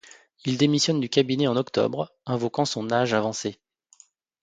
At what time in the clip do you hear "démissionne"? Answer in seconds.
0.57-0.99